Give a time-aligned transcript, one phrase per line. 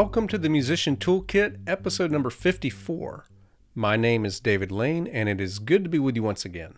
[0.00, 3.26] Welcome to the Musician Toolkit, episode number 54.
[3.74, 6.76] My name is David Lane, and it is good to be with you once again.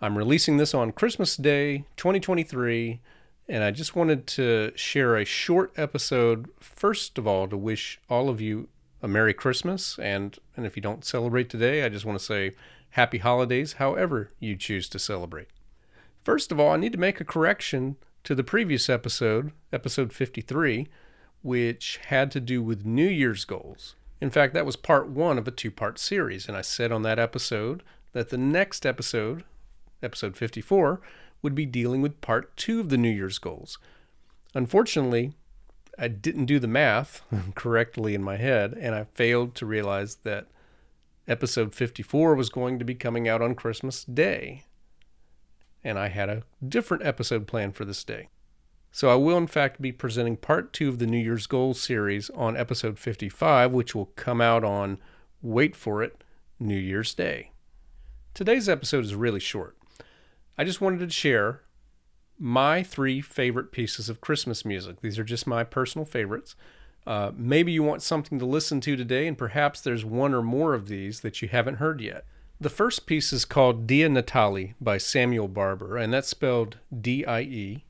[0.00, 3.00] I'm releasing this on Christmas Day 2023,
[3.48, 8.28] and I just wanted to share a short episode, first of all, to wish all
[8.28, 8.68] of you
[9.02, 9.98] a Merry Christmas.
[9.98, 12.52] And, and if you don't celebrate today, I just want to say
[12.90, 15.48] Happy Holidays, however you choose to celebrate.
[16.22, 20.86] First of all, I need to make a correction to the previous episode, episode 53
[21.46, 23.94] which had to do with New Year's goals.
[24.20, 27.02] In fact, that was part one of a two part series, and I said on
[27.02, 29.44] that episode that the next episode,
[30.02, 31.00] episode 54,
[31.42, 33.78] would be dealing with part two of the New Year's goals.
[34.54, 35.34] Unfortunately,
[35.96, 37.22] I didn't do the math
[37.54, 40.48] correctly in my head, and I failed to realize that
[41.28, 44.64] episode 54 was going to be coming out on Christmas Day.
[45.84, 48.30] And I had a different episode planned for this day.
[48.96, 52.30] So I will, in fact, be presenting part two of the New Year's Goals series
[52.30, 54.96] on episode 55, which will come out on,
[55.42, 56.24] wait for it,
[56.58, 57.50] New Year's Day.
[58.32, 59.76] Today's episode is really short.
[60.56, 61.60] I just wanted to share
[62.38, 65.02] my three favorite pieces of Christmas music.
[65.02, 66.56] These are just my personal favorites.
[67.06, 70.72] Uh, maybe you want something to listen to today, and perhaps there's one or more
[70.72, 72.24] of these that you haven't heard yet.
[72.58, 77.42] The first piece is called Die Natali by Samuel Barber, and that's spelled D I
[77.42, 77.85] E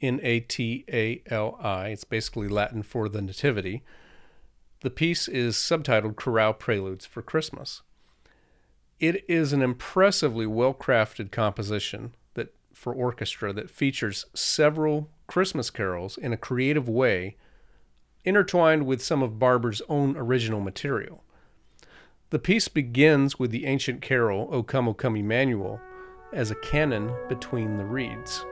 [0.00, 1.88] N A T A L I.
[1.88, 3.82] It's basically Latin for the Nativity.
[4.80, 7.82] The piece is subtitled Chorale Preludes for Christmas.
[9.00, 16.16] It is an impressively well crafted composition that for orchestra that features several Christmas carols
[16.16, 17.36] in a creative way,
[18.24, 21.22] intertwined with some of Barber's own original material.
[22.30, 25.80] The piece begins with the ancient carol O Come, O Come Emmanuel
[26.32, 28.44] as a canon between the reeds.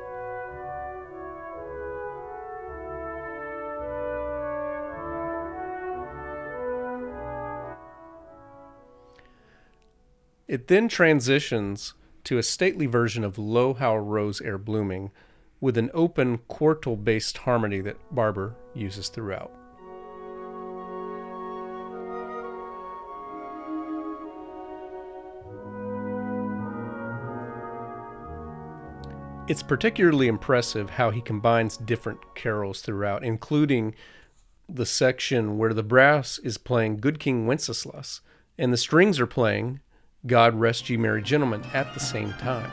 [10.49, 15.11] It then transitions to a stately version of Lo How Rose E'er Blooming
[15.61, 19.51] with an open quartal based harmony that Barber uses throughout.
[29.49, 33.97] It's particularly impressive how he combines different carols throughout, including
[34.69, 38.21] the section where the brass is playing Good King Wenceslas
[38.56, 39.81] and the strings are playing
[40.26, 42.70] God Rest Ye Merry Gentlemen at the same time.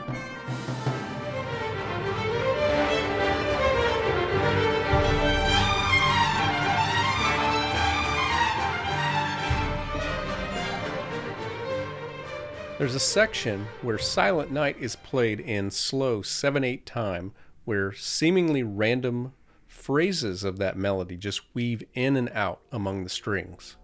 [12.76, 17.32] There's a section where Silent Night is played in slow 7 8 time,
[17.64, 19.32] where seemingly random
[19.66, 23.76] phrases of that melody just weave in and out among the strings.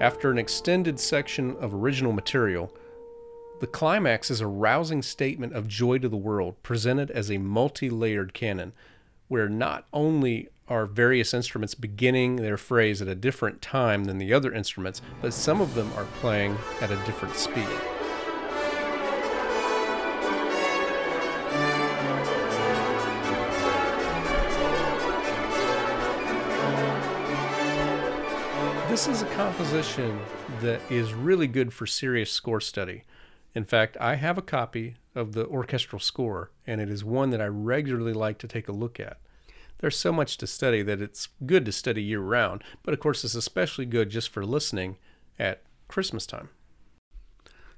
[0.00, 2.74] After an extended section of original material,
[3.60, 7.90] the climax is a rousing statement of joy to the world, presented as a multi
[7.90, 8.72] layered canon,
[9.28, 14.32] where not only are various instruments beginning their phrase at a different time than the
[14.32, 17.68] other instruments, but some of them are playing at a different speed.
[28.90, 30.18] This is a composition
[30.62, 33.04] that is really good for serious score study.
[33.54, 37.40] In fact, I have a copy of the orchestral score, and it is one that
[37.40, 39.18] I regularly like to take a look at.
[39.78, 43.22] There's so much to study that it's good to study year round, but of course,
[43.22, 44.96] it's especially good just for listening
[45.38, 46.48] at Christmas time.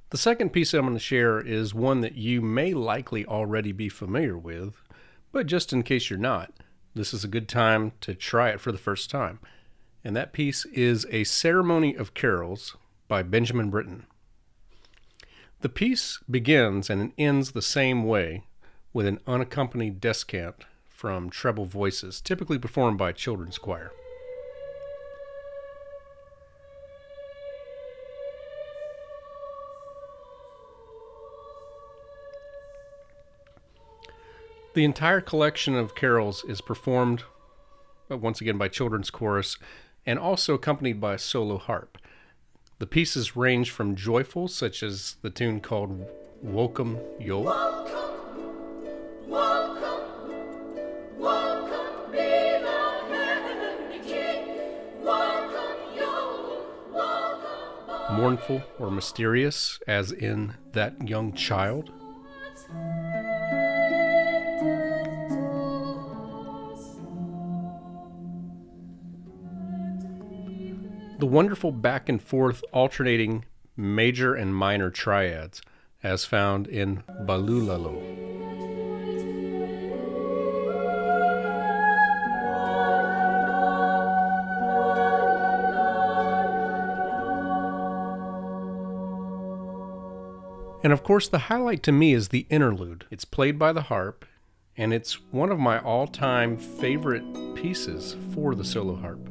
[0.08, 3.90] The second piece I'm going to share is one that you may likely already be
[3.90, 4.81] familiar with,
[5.31, 6.54] but just in case you're not,
[6.94, 9.40] this is a good time to try it for the first time
[10.04, 12.76] and that piece is A Ceremony of Carols
[13.08, 14.06] by Benjamin Britten.
[15.60, 18.44] The piece begins and ends the same way
[18.93, 23.93] with an unaccompanied descant from treble voices, typically performed by children's choir.
[34.75, 37.25] The entire collection of carols is performed
[38.10, 39.58] uh, once again by children's chorus
[40.06, 41.99] and also accompanied by a solo harp.
[42.78, 46.04] The pieces range from joyful, such as the tune called
[46.44, 47.52] Wolcum Yole.
[58.10, 61.90] Mournful or mysterious as in that young child?
[71.22, 73.44] The wonderful back and forth alternating
[73.76, 75.62] major and minor triads
[76.02, 78.02] as found in Balulalo.
[90.82, 93.04] And of course, the highlight to me is the interlude.
[93.12, 94.25] It's played by the harp,
[94.76, 99.28] and it's one of my all time favorite pieces for the solo harp.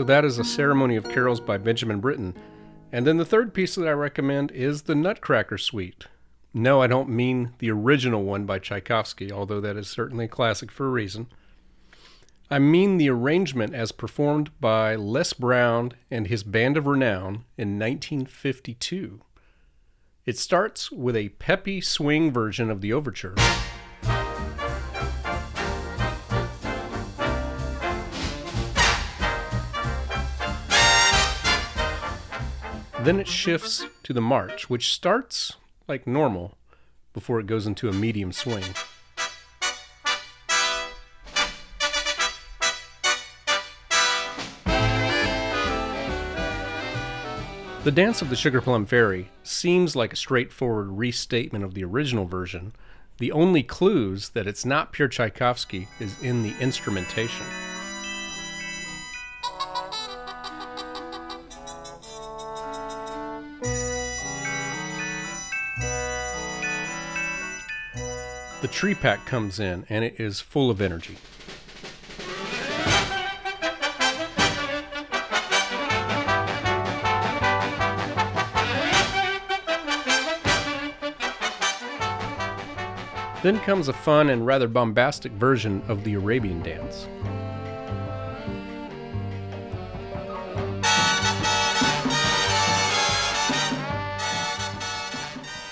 [0.00, 2.34] So that is a ceremony of carols by Benjamin Britten.
[2.90, 6.06] And then the third piece that I recommend is the Nutcracker Suite.
[6.54, 10.70] No, I don't mean the original one by Tchaikovsky, although that is certainly a classic
[10.70, 11.26] for a reason.
[12.50, 17.78] I mean the arrangement as performed by Les Brown and his Band of Renown in
[17.78, 19.20] 1952.
[20.24, 23.34] It starts with a peppy swing version of the overture.
[33.02, 35.56] Then it shifts to the march, which starts
[35.88, 36.58] like normal
[37.14, 38.62] before it goes into a medium swing.
[47.82, 52.26] The Dance of the Sugar Plum Fairy seems like a straightforward restatement of the original
[52.26, 52.74] version.
[53.16, 57.46] The only clues that it's not pure Tchaikovsky is in the instrumentation.
[68.70, 71.16] Tree pack comes in and it is full of energy.
[83.42, 87.08] Then comes a fun and rather bombastic version of the Arabian dance.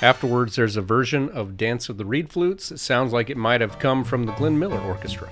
[0.00, 2.70] Afterwards, there's a version of Dance of the Reed Flutes.
[2.70, 5.28] It sounds like it might have come from the Glenn Miller Orchestra.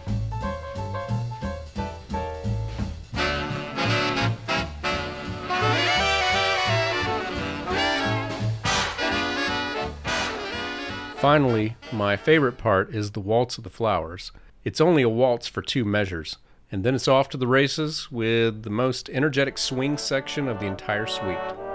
[11.16, 14.32] Finally, my favorite part is the Waltz of the Flowers.
[14.64, 16.38] It's only a waltz for two measures,
[16.72, 20.66] and then it's off to the races with the most energetic swing section of the
[20.66, 21.65] entire suite.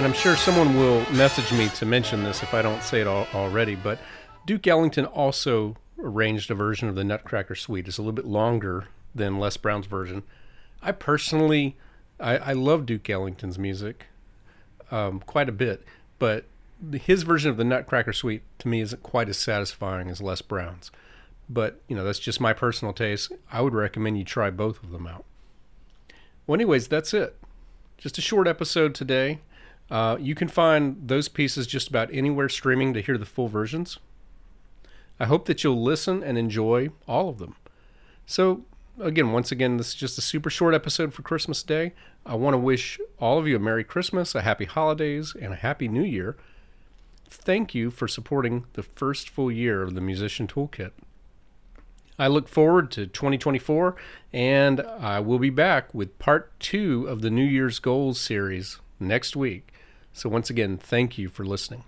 [0.00, 3.06] And I'm sure someone will message me to mention this if I don't say it
[3.06, 3.98] all, already, but
[4.46, 7.86] Duke Ellington also arranged a version of the Nutcracker Suite.
[7.86, 10.22] It's a little bit longer than Les Brown's version.
[10.80, 11.76] I personally,
[12.18, 14.06] I, I love Duke Ellington's music
[14.90, 15.84] um, quite a bit,
[16.18, 16.46] but
[16.92, 20.90] his version of the Nutcracker Suite to me isn't quite as satisfying as Les Brown's.
[21.46, 23.32] But you know, that's just my personal taste.
[23.52, 25.26] I would recommend you try both of them out.
[26.46, 27.36] Well, anyways, that's it.
[27.98, 29.40] Just a short episode today.
[29.90, 33.98] Uh, you can find those pieces just about anywhere streaming to hear the full versions.
[35.18, 37.56] I hope that you'll listen and enjoy all of them.
[38.24, 38.62] So,
[39.00, 41.92] again, once again, this is just a super short episode for Christmas Day.
[42.24, 45.56] I want to wish all of you a Merry Christmas, a Happy Holidays, and a
[45.56, 46.36] Happy New Year.
[47.28, 50.92] Thank you for supporting the first full year of the Musician Toolkit.
[52.18, 53.96] I look forward to 2024,
[54.32, 59.34] and I will be back with part two of the New Year's Goals series next
[59.36, 59.72] week.
[60.12, 61.84] So, once again, thank you for listening.